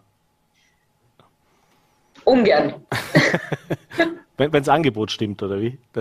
[2.23, 2.73] Ungern.
[4.39, 5.77] Wenn das Angebot stimmt, oder wie?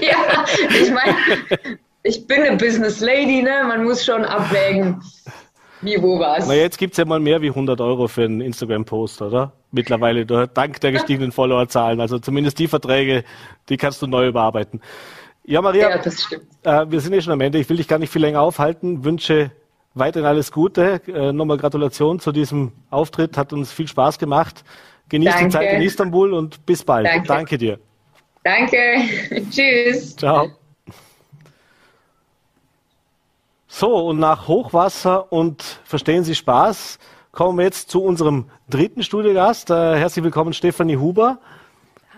[0.00, 1.16] ja, ich meine,
[2.04, 3.64] ich bin eine Business Lady, ne?
[3.66, 5.02] Man muss schon abwägen,
[5.80, 6.46] wie, wo, was.
[6.46, 9.52] Na, jetzt gibt es ja mal mehr wie 100 Euro für einen Instagram-Post, oder?
[9.72, 12.00] Mittlerweile, dank der gestiegenen Followerzahlen.
[12.00, 13.24] Also zumindest die Verträge,
[13.68, 14.80] die kannst du neu überarbeiten.
[15.44, 16.44] Ja, Maria, ja, das stimmt.
[16.62, 17.58] Äh, wir sind ja schon am Ende.
[17.58, 19.04] Ich will dich gar nicht viel länger aufhalten.
[19.04, 19.50] Wünsche
[19.94, 21.00] weiterhin alles Gute.
[21.06, 23.36] Äh, nochmal Gratulation zu diesem Auftritt.
[23.36, 24.62] Hat uns viel Spaß gemacht.
[25.08, 25.44] Genieß Danke.
[25.44, 27.06] die Zeit in Istanbul und bis bald.
[27.06, 27.78] Danke, Danke dir.
[28.44, 28.76] Danke.
[29.50, 30.16] Tschüss.
[30.16, 30.50] Ciao.
[33.66, 36.98] So, und nach Hochwasser und verstehen Sie Spaß,
[37.32, 39.70] kommen wir jetzt zu unserem dritten Studiogast.
[39.70, 41.38] Äh, herzlich willkommen, Stefanie Huber.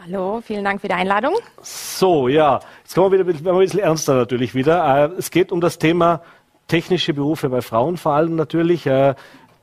[0.03, 1.35] Hallo, vielen Dank für die Einladung.
[1.61, 5.11] So, ja, jetzt kommen wir wieder ein bisschen ernster natürlich wieder.
[5.11, 6.23] Äh, es geht um das Thema
[6.69, 8.87] technische Berufe bei Frauen vor allem natürlich.
[8.87, 9.15] Äh,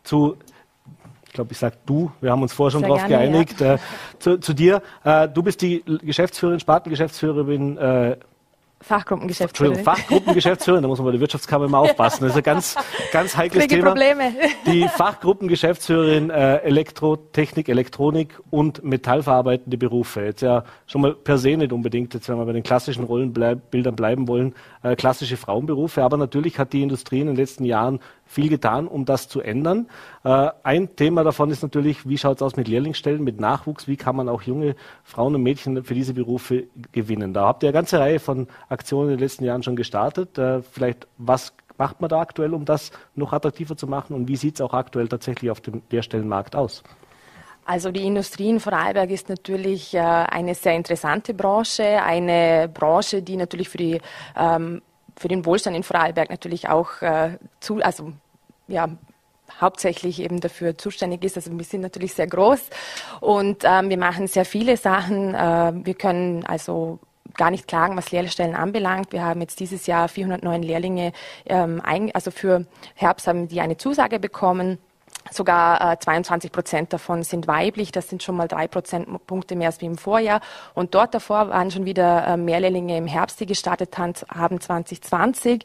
[0.03, 0.37] zu
[1.37, 3.75] glaube, ich sage du, wir haben uns vorher schon darauf geeinigt, ja.
[3.75, 3.77] äh,
[4.19, 4.81] zu, zu, dir.
[5.03, 8.17] Äh, du bist die Geschäftsführerin, Spartengeschäftsführerin äh,
[8.79, 9.83] Fachgruppengeschäftsführerin.
[9.83, 12.23] Fachgruppengeschäftsführerin, da muss man bei der Wirtschaftskammer immer aufpassen.
[12.23, 12.75] Das ist ein ganz,
[13.11, 13.87] ganz heikles Kriege Thema.
[13.87, 14.33] Probleme.
[14.67, 20.21] Die Fachgruppengeschäftsführerin äh, Elektrotechnik, Elektronik und metallverarbeitende Berufe.
[20.21, 23.95] Jetzt ja schon mal per se nicht unbedingt, jetzt wenn wir bei den klassischen Rollenbildern
[23.95, 24.53] bleiben wollen,
[24.91, 26.03] äh, klassische Frauenberufe.
[26.03, 29.87] Aber natürlich hat die Industrie in den letzten Jahren viel getan, um das zu ändern.
[30.23, 33.97] Äh, ein Thema davon ist natürlich, wie schaut es aus mit Lehrlingsstellen, mit Nachwuchs, wie
[33.97, 37.33] kann man auch junge Frauen und Mädchen für diese Berufe gewinnen.
[37.33, 40.37] Da habt ihr eine ganze Reihe von Aktionen in den letzten Jahren schon gestartet.
[40.37, 44.35] Äh, vielleicht, was macht man da aktuell, um das noch attraktiver zu machen und wie
[44.35, 46.83] sieht es auch aktuell tatsächlich auf dem Lehrstellenmarkt aus?
[47.67, 53.35] Also die Industrie in Vorarlberg ist natürlich äh, eine sehr interessante Branche, eine Branche, die
[53.35, 53.99] natürlich für, die,
[54.37, 54.81] ähm,
[55.17, 58.13] für den Wohlstand in Vorarlberg natürlich auch äh, zu, also
[58.69, 58.87] ja,
[59.59, 61.35] hauptsächlich eben dafür zuständig ist.
[61.35, 62.69] Also wir sind natürlich sehr groß
[63.19, 65.35] und ähm, wir machen sehr viele Sachen.
[65.35, 66.99] Äh, wir können also
[67.35, 69.11] gar nicht klagen, was Lehrstellen anbelangt.
[69.11, 71.11] Wir haben jetzt dieses Jahr 409 Lehrlinge,
[71.45, 74.77] ähm, ein, also für Herbst haben die eine Zusage bekommen.
[75.31, 77.91] Sogar äh, 22 Prozent davon sind weiblich.
[77.91, 80.41] Das sind schon mal drei Prozentpunkte mehr als wie im Vorjahr.
[80.73, 85.63] Und dort davor waren schon wieder äh, mehr Lehrlinge im Herbst, die gestartet haben 2020.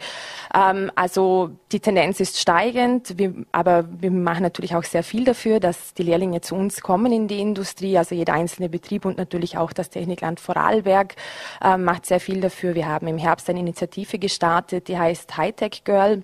[0.54, 3.18] Ähm, also die Tendenz ist steigend.
[3.18, 7.12] Wir, aber wir machen natürlich auch sehr viel dafür, dass die Lehrlinge zu uns kommen
[7.12, 7.98] in die Industrie.
[7.98, 11.14] Also jeder einzelne Betrieb und natürlich auch das Technikland Vorarlberg
[11.62, 12.74] äh, macht sehr viel dafür.
[12.74, 16.22] Wir haben im Herbst eine Initiative gestartet, die heißt Hightech Girl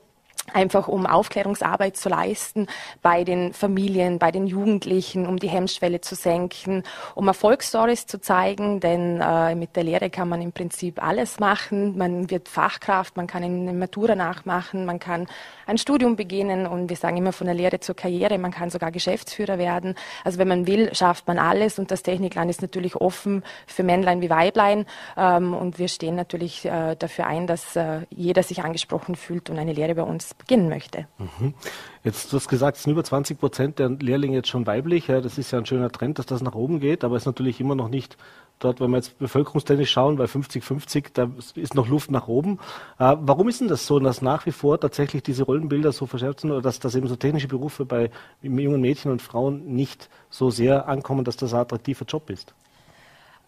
[0.54, 2.66] einfach um Aufklärungsarbeit zu leisten
[3.02, 6.82] bei den Familien, bei den Jugendlichen, um die Hemmschwelle zu senken,
[7.14, 11.96] um Erfolgsstories zu zeigen, denn äh, mit der Lehre kann man im Prinzip alles machen.
[11.96, 15.26] Man wird Fachkraft, man kann eine Matura nachmachen, man kann
[15.66, 18.90] ein Studium beginnen und wir sagen immer von der Lehre zur Karriere, man kann sogar
[18.90, 19.94] Geschäftsführer werden.
[20.24, 24.20] Also wenn man will, schafft man alles und das Technikland ist natürlich offen für Männlein
[24.20, 29.14] wie Weiblein ähm, und wir stehen natürlich äh, dafür ein, dass äh, jeder sich angesprochen
[29.14, 31.06] fühlt und eine Lehre bei uns beginnen möchte.
[31.18, 31.54] Mhm.
[32.04, 35.08] Jetzt, du hast gesagt, es sind über 20 Prozent der Lehrlinge jetzt schon weiblich.
[35.08, 37.26] Ja, das ist ja ein schöner Trend, dass das nach oben geht, aber es ist
[37.26, 38.16] natürlich immer noch nicht
[38.58, 42.58] dort, wenn wir jetzt bevölkerungstechnisch schauen, bei 50-50, da ist noch Luft nach oben.
[42.98, 46.40] Äh, warum ist denn das so, dass nach wie vor tatsächlich diese Rollenbilder so verschärft
[46.40, 48.10] sind oder dass, dass eben so technische Berufe bei
[48.42, 52.54] jungen Mädchen und Frauen nicht so sehr ankommen, dass das ein attraktiver Job ist?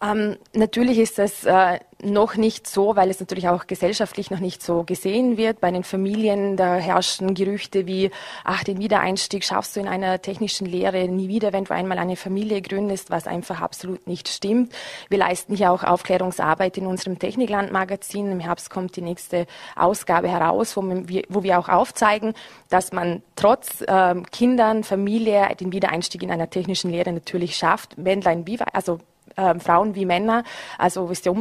[0.01, 4.63] Ähm, natürlich ist das äh, noch nicht so, weil es natürlich auch gesellschaftlich noch nicht
[4.63, 5.61] so gesehen wird.
[5.61, 8.09] Bei den Familien, da herrschen Gerüchte wie,
[8.43, 12.15] ach, den Wiedereinstieg schaffst du in einer technischen Lehre nie wieder, wenn du einmal eine
[12.15, 14.73] Familie gründest, was einfach absolut nicht stimmt.
[15.09, 18.31] Wir leisten hier auch Aufklärungsarbeit in unserem Technikland-Magazin.
[18.31, 22.33] Im Herbst kommt die nächste Ausgabe heraus, wo wir, wo wir auch aufzeigen,
[22.69, 27.99] dass man trotz äh, Kindern, Familie den Wiedereinstieg in einer technischen Lehre natürlich schafft.
[27.99, 28.99] Männlein wie, also
[29.35, 30.43] äh, Frauen wie Männer.
[30.77, 31.31] Also ist ja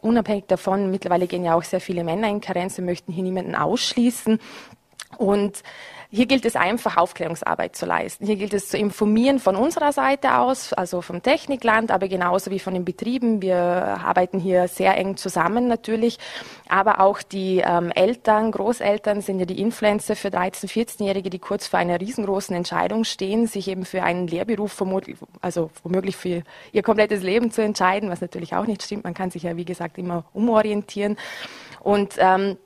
[0.00, 3.54] unabhängig davon, mittlerweile gehen ja auch sehr viele Männer in Karenz, wir möchten hier niemanden
[3.54, 4.38] ausschließen.
[5.18, 5.62] Und
[6.12, 8.26] hier gilt es einfach, Aufklärungsarbeit zu leisten.
[8.26, 12.58] Hier gilt es zu informieren von unserer Seite aus, also vom Technikland, aber genauso wie
[12.58, 13.42] von den Betrieben.
[13.42, 16.18] Wir arbeiten hier sehr eng zusammen natürlich.
[16.68, 21.68] Aber auch die ähm, Eltern, Großeltern sind ja die Influencer für 13-, 14-Jährige, die kurz
[21.68, 26.42] vor einer riesengroßen Entscheidung stehen, sich eben für einen Lehrberuf vermutlich, also womöglich für
[26.72, 29.04] ihr komplettes Leben zu entscheiden, was natürlich auch nicht stimmt.
[29.04, 31.16] Man kann sich ja, wie gesagt, immer umorientieren.
[31.80, 32.56] Und ähm,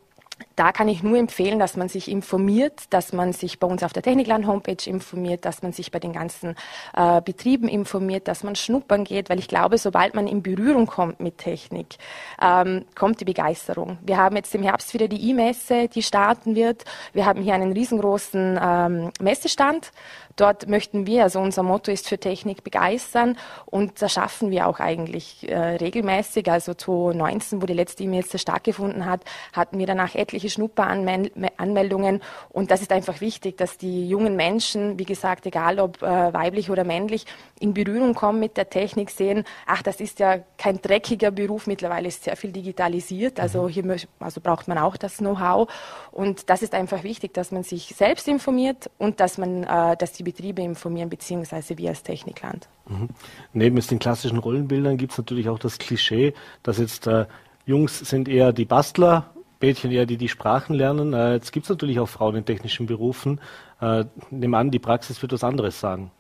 [0.57, 3.93] da kann ich nur empfehlen, dass man sich informiert, dass man sich bei uns auf
[3.93, 6.55] der Technikland-Homepage informiert, dass man sich bei den ganzen
[6.97, 11.21] äh, Betrieben informiert, dass man schnuppern geht, weil ich glaube, sobald man in Berührung kommt
[11.21, 11.97] mit Technik,
[12.41, 13.99] ähm, kommt die Begeisterung.
[14.03, 16.85] Wir haben jetzt im Herbst wieder die E-Messe, die starten wird.
[17.13, 19.91] Wir haben hier einen riesengroßen ähm, Messestand
[20.37, 24.81] Dort möchten wir, also unser Motto ist für Technik begeistern und das schaffen wir auch
[24.81, 26.51] eigentlich äh, regelmäßig.
[26.51, 29.21] Also 2019, wo die letzte E-Mail stattgefunden hat,
[29.53, 32.21] hatten wir danach etliche Schnupperanmeldungen
[32.51, 36.69] und das ist einfach wichtig, dass die jungen Menschen, wie gesagt, egal ob äh, weiblich
[36.69, 37.27] oder männlich,
[37.61, 42.09] in Berührung kommen mit der Technik, sehen, ach, das ist ja kein dreckiger Beruf, mittlerweile
[42.09, 43.69] ist sehr viel digitalisiert, also mhm.
[43.69, 45.69] hier also braucht man auch das Know-how
[46.11, 50.13] und das ist einfach wichtig, dass man sich selbst informiert und dass man, äh, dass
[50.13, 52.69] die die Betriebe informieren, beziehungsweise wir als Technikland.
[52.89, 53.09] Mhm.
[53.53, 57.27] Neben den klassischen Rollenbildern gibt es natürlich auch das Klischee, dass jetzt äh,
[57.67, 61.15] Jungs sind eher die Bastler, Mädchen eher die die Sprachen lernen.
[61.15, 63.41] Äh, jetzt gibt es natürlich auch Frauen in technischen Berufen.
[63.81, 66.11] Äh, nehmen an, die Praxis wird was anderes sagen.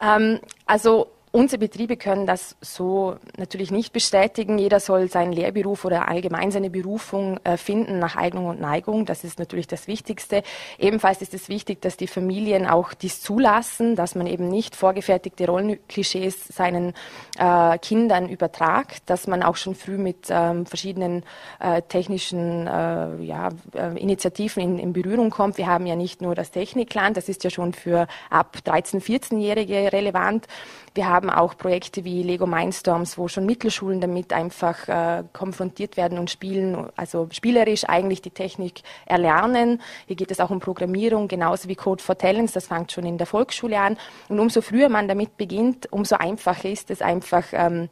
[0.00, 4.58] Ähm, also Unsere Betriebe können das so natürlich nicht bestätigen.
[4.58, 9.06] Jeder soll seinen Lehrberuf oder allgemein seine Berufung äh, finden nach Eignung und Neigung.
[9.06, 10.42] Das ist natürlich das Wichtigste.
[10.78, 15.46] Ebenfalls ist es wichtig, dass die Familien auch dies zulassen, dass man eben nicht vorgefertigte
[15.46, 16.92] Rollenklischees seinen
[17.38, 21.22] äh, Kindern übertragt, dass man auch schon früh mit ähm, verschiedenen
[21.60, 25.56] äh, technischen äh, ja, äh, Initiativen in, in, Berührung kommt.
[25.56, 29.94] Wir haben ja nicht nur das Technikland, das ist ja schon für ab 13-, 14-Jährige
[29.94, 30.46] relevant.
[30.94, 36.18] Wir haben auch Projekte wie Lego Mindstorms, wo schon Mittelschulen damit einfach äh, konfrontiert werden
[36.18, 39.80] und spielen, also spielerisch eigentlich die Technik erlernen.
[40.06, 43.16] Hier geht es auch um Programmierung, genauso wie Code for Talents, das fängt schon in
[43.16, 43.96] der Volksschule an.
[44.28, 47.88] Und umso früher man damit beginnt, umso einfacher ist es einfach, ähm,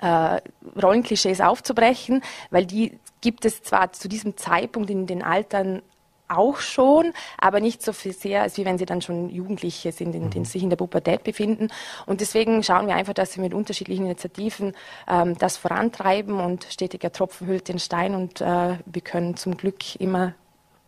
[0.00, 0.40] äh,
[0.80, 5.82] Rollenklischees aufzubrechen, weil die gibt es zwar zu diesem Zeitpunkt in den Altern
[6.28, 10.14] auch schon, aber nicht so viel sehr, als wie wenn sie dann schon Jugendliche sind,
[10.14, 10.44] in, die mhm.
[10.44, 11.68] sich in der Pubertät befinden.
[12.06, 14.74] Und deswegen schauen wir einfach, dass wir mit unterschiedlichen Initiativen
[15.08, 19.96] ähm, das vorantreiben und stetiger Tropfen hüllt den Stein und äh, wir können zum Glück
[19.96, 20.34] immer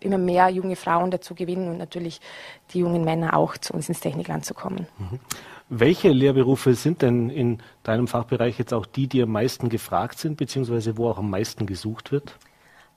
[0.02, 2.20] immer mehr junge Frauen dazu gewinnen und natürlich
[2.72, 4.86] die jungen Männer auch zu uns ins Technikland zu kommen.
[4.98, 5.20] Mhm.
[5.68, 10.36] Welche Lehrberufe sind denn in deinem Fachbereich jetzt auch die, die am meisten gefragt sind,
[10.36, 12.36] beziehungsweise wo auch am meisten gesucht wird?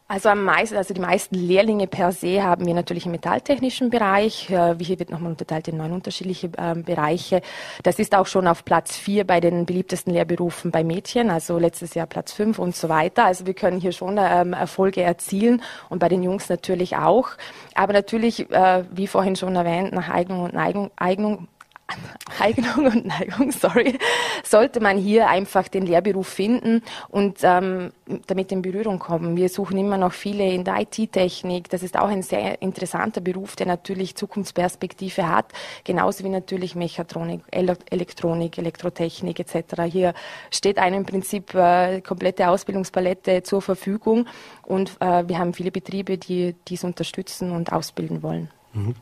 [0.06, 4.50] Also am meisten, also die meisten Lehrlinge per se haben wir natürlich im metalltechnischen Bereich.
[4.50, 7.42] Äh, hier wird nochmal unterteilt in neun unterschiedliche äh, Bereiche.
[7.84, 11.94] Das ist auch schon auf Platz vier bei den beliebtesten Lehrberufen bei Mädchen, also letztes
[11.94, 13.26] Jahr Platz fünf und so weiter.
[13.26, 17.30] Also wir können hier schon ähm, Erfolge erzielen und bei den Jungs natürlich auch.
[17.74, 21.48] Aber natürlich, äh, wie vorhin schon erwähnt, nach Eignung und Neigung, Eignung,
[22.40, 23.98] Eignung und Neigung, sorry,
[24.44, 27.92] sollte man hier einfach den Lehrberuf finden und ähm,
[28.28, 29.36] damit in Berührung kommen.
[29.36, 31.70] Wir suchen immer noch viele in der IT-Technik.
[31.70, 35.46] Das ist auch ein sehr interessanter Beruf, der natürlich Zukunftsperspektive hat,
[35.84, 39.84] genauso wie natürlich Mechatronik, Elektronik, Elektrotechnik etc.
[39.92, 40.14] Hier
[40.52, 44.28] steht einem im Prinzip äh, komplette Ausbildungspalette zur Verfügung
[44.64, 48.50] und äh, wir haben viele Betriebe, die dies unterstützen und ausbilden wollen.
[48.74, 48.96] Mhm.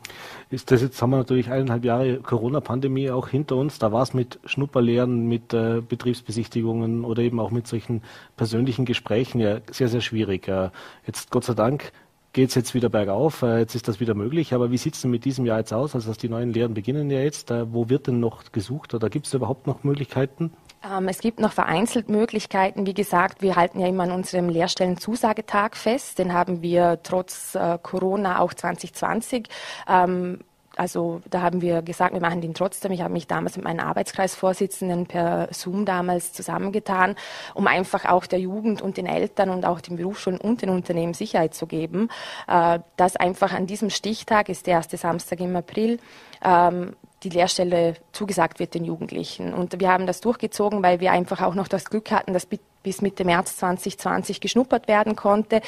[0.50, 3.78] Ist das jetzt, haben wir natürlich eineinhalb Jahre Corona-Pandemie auch hinter uns.
[3.78, 8.02] Da war es mit Schnupperlehren, mit äh, Betriebsbesichtigungen oder eben auch mit solchen
[8.36, 10.46] persönlichen Gesprächen ja sehr, sehr schwierig.
[10.48, 10.70] Äh,
[11.06, 11.92] jetzt Gott sei Dank
[12.32, 14.54] geht es jetzt wieder bergauf, äh, jetzt ist das wieder möglich.
[14.54, 15.94] Aber wie sieht es denn mit diesem Jahr jetzt aus?
[15.94, 17.50] Also die neuen Lehren beginnen ja jetzt.
[17.50, 20.52] Äh, wo wird denn noch gesucht oder gibt es überhaupt noch Möglichkeiten?
[20.84, 22.86] Ähm, es gibt noch vereinzelt Möglichkeiten.
[22.86, 26.18] Wie gesagt, wir halten ja immer an unserem Lehrstellenzusagetag fest.
[26.18, 29.48] Den haben wir trotz äh, Corona auch 2020
[29.88, 30.40] ähm,
[30.76, 32.92] also da haben wir gesagt, wir machen den trotzdem.
[32.92, 37.16] Ich habe mich damals mit meinen Arbeitskreisvorsitzenden per Zoom damals zusammengetan,
[37.54, 41.14] um einfach auch der Jugend und den Eltern und auch den Berufsschulen und den Unternehmen
[41.14, 42.08] Sicherheit zu geben,
[42.48, 45.98] äh, dass einfach an diesem Stichtag, ist der erste Samstag im April,
[46.42, 49.54] ähm, die Lehrstelle zugesagt wird den Jugendlichen.
[49.54, 52.46] Und wir haben das durchgezogen, weil wir einfach auch noch das Glück hatten, dass
[52.82, 55.60] bis Mitte März 2020 geschnuppert werden konnte.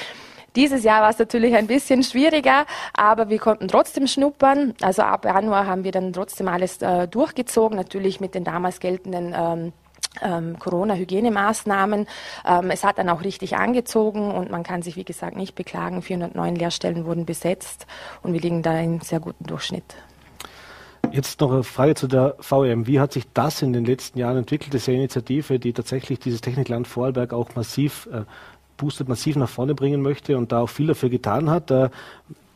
[0.56, 4.74] Dieses Jahr war es natürlich ein bisschen schwieriger, aber wir konnten trotzdem schnuppern.
[4.80, 9.34] Also ab Januar haben wir dann trotzdem alles äh, durchgezogen, natürlich mit den damals geltenden
[9.36, 9.72] ähm,
[10.22, 12.06] ähm, Corona-Hygienemaßnahmen.
[12.46, 16.02] Ähm, es hat dann auch richtig angezogen und man kann sich, wie gesagt, nicht beklagen.
[16.02, 17.86] 409 Lehrstellen wurden besetzt
[18.22, 19.96] und wir liegen da in sehr guten Durchschnitt.
[21.12, 22.86] Jetzt noch eine Frage zu der VM.
[22.86, 24.74] Wie hat sich das in den letzten Jahren entwickelt?
[24.88, 28.22] Eine Initiative, die tatsächlich dieses Technikland Vorarlberg auch massiv äh,
[28.76, 31.70] boostet, massiv nach vorne bringen möchte und da auch viel dafür getan hat.
[31.70, 31.90] Äh,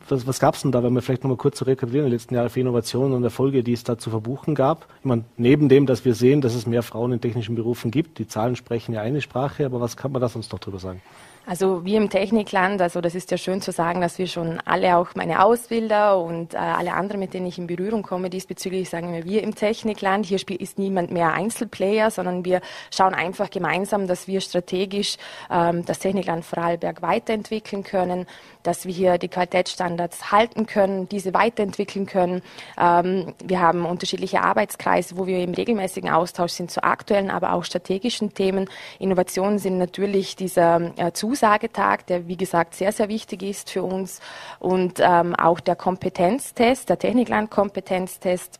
[0.09, 2.11] was, was gab es denn da, wenn wir vielleicht noch mal kurz zu rekapitulieren, in
[2.11, 4.87] den letzten Jahren für Innovationen und Erfolge, die es da zu verbuchen gab?
[4.99, 8.17] Ich meine, neben dem, dass wir sehen, dass es mehr Frauen in technischen Berufen gibt,
[8.17, 11.01] die Zahlen sprechen ja eine Sprache, aber was kann man da sonst noch drüber sagen?
[11.45, 14.97] Also wir im Technikland, also das ist ja schön zu sagen, dass wir schon alle,
[14.97, 19.13] auch meine Ausbilder und äh, alle anderen, mit denen ich in Berührung komme, diesbezüglich sagen
[19.13, 22.61] wir, wir im Technikland, hier ist niemand mehr Einzelplayer, sondern wir
[22.93, 25.17] schauen einfach gemeinsam, dass wir strategisch
[25.49, 28.27] ähm, das Technikland Vorarlberg weiterentwickeln können,
[28.63, 32.41] dass wir hier die Qualitätsstandards halten können, diese weiterentwickeln können.
[32.77, 37.63] Ähm, wir haben unterschiedliche Arbeitskreise, wo wir im regelmäßigen Austausch sind zu aktuellen, aber auch
[37.63, 38.69] strategischen Themen.
[38.99, 44.19] Innovationen sind natürlich dieser äh, Zusagetag, der wie gesagt sehr, sehr wichtig ist für uns
[44.59, 48.59] und ähm, auch der Kompetenztest, der Technikland-Kompetenztest.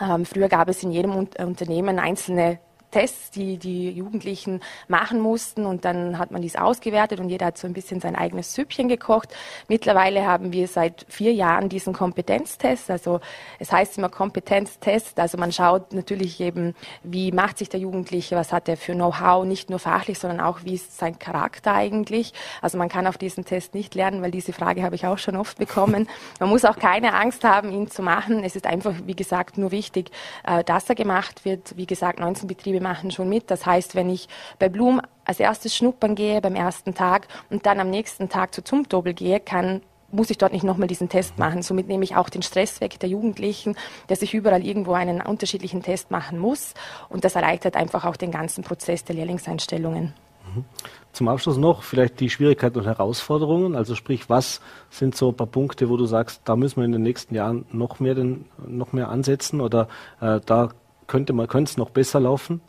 [0.00, 2.58] Ähm, früher gab es in jedem Unternehmen einzelne
[2.90, 7.58] Tests, die die Jugendlichen machen mussten und dann hat man dies ausgewertet und jeder hat
[7.58, 9.28] so ein bisschen sein eigenes Süppchen gekocht.
[9.68, 13.20] Mittlerweile haben wir seit vier Jahren diesen Kompetenztest, also
[13.58, 18.52] es heißt immer Kompetenztest, also man schaut natürlich eben, wie macht sich der Jugendliche, was
[18.52, 22.32] hat er für Know-how, nicht nur fachlich, sondern auch wie ist sein Charakter eigentlich.
[22.62, 25.36] Also man kann auf diesen Test nicht lernen, weil diese Frage habe ich auch schon
[25.36, 26.08] oft bekommen.
[26.38, 28.44] Man muss auch keine Angst haben, ihn zu machen.
[28.44, 30.10] Es ist einfach, wie gesagt, nur wichtig,
[30.44, 31.76] äh, dass er gemacht wird.
[31.76, 33.50] Wie gesagt, 19 Betriebe wir machen schon mit.
[33.50, 37.78] Das heißt, wenn ich bei Blum als erstes schnuppern gehe beim ersten Tag und dann
[37.78, 41.62] am nächsten Tag zu Zumtobel gehe, kann muss ich dort nicht nochmal diesen Test machen.
[41.62, 43.76] Somit nehme ich auch den Stress weg der Jugendlichen,
[44.08, 46.74] der sich überall irgendwo einen unterschiedlichen Test machen muss.
[47.08, 50.12] Und das erleichtert einfach auch den ganzen Prozess der Lehrlingseinstellungen.
[50.52, 50.64] Mhm.
[51.12, 53.76] Zum Abschluss noch vielleicht die Schwierigkeiten und Herausforderungen.
[53.76, 54.60] Also sprich, was
[54.90, 57.66] sind so ein paar Punkte, wo du sagst, da müssen wir in den nächsten Jahren
[57.70, 59.88] noch mehr, den, noch mehr ansetzen oder
[60.20, 60.70] äh, da
[61.06, 62.60] könnte man, könnte es noch besser laufen?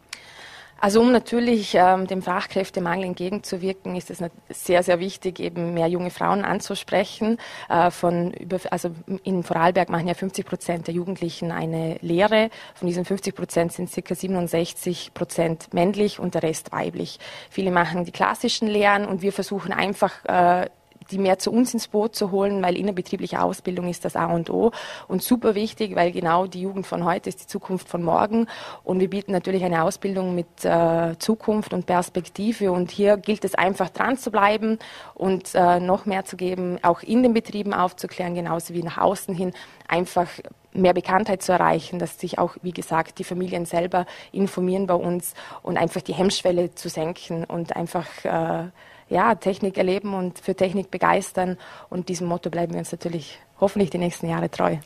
[0.81, 4.17] Also um natürlich ähm, dem Fachkräftemangel entgegenzuwirken, ist es
[4.49, 7.37] sehr, sehr wichtig, eben mehr junge Frauen anzusprechen.
[7.69, 8.89] Äh, von über, also
[9.23, 12.49] in Vorarlberg machen ja 50 Prozent der Jugendlichen eine Lehre.
[12.73, 17.19] Von diesen 50 Prozent sind circa 67 Prozent männlich und der Rest weiblich.
[17.51, 20.67] Viele machen die klassischen Lehren und wir versuchen einfach äh,
[21.11, 24.49] die mehr zu uns ins Boot zu holen, weil innerbetriebliche Ausbildung ist das A und
[24.49, 24.71] O.
[25.07, 28.47] Und super wichtig, weil genau die Jugend von heute ist die Zukunft von morgen.
[28.83, 32.71] Und wir bieten natürlich eine Ausbildung mit äh, Zukunft und Perspektive.
[32.71, 34.79] Und hier gilt es einfach dran zu bleiben
[35.13, 39.35] und äh, noch mehr zu geben, auch in den Betrieben aufzuklären, genauso wie nach außen
[39.35, 39.53] hin
[39.87, 40.29] einfach
[40.73, 45.33] mehr Bekanntheit zu erreichen, dass sich auch, wie gesagt, die Familien selber informieren bei uns
[45.63, 48.69] und einfach die Hemmschwelle zu senken und einfach äh,
[49.11, 51.57] ja, Technik erleben und für Technik begeistern.
[51.89, 54.77] Und diesem Motto bleiben wir uns natürlich hoffentlich die nächsten Jahre treu.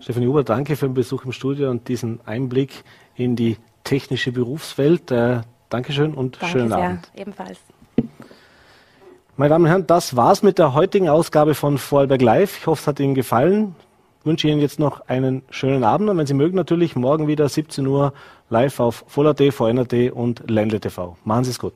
[0.00, 5.10] Stefanie Huber, danke für den Besuch im Studio und diesen Einblick in die technische Berufswelt.
[5.10, 6.78] Äh, Dankeschön und danke schönen sehr.
[6.78, 7.10] Abend.
[7.14, 7.58] Ebenfalls.
[9.36, 12.58] Meine Damen und Herren, das war's mit der heutigen Ausgabe von Vorarlberg Live.
[12.58, 13.76] Ich hoffe, es hat Ihnen gefallen.
[14.20, 17.48] Ich wünsche Ihnen jetzt noch einen schönen Abend und wenn Sie mögen, natürlich morgen wieder
[17.48, 18.12] 17 Uhr
[18.50, 21.16] live auf Voll.at, VNRT und Ländle TV.
[21.24, 21.74] Machen Sie es gut.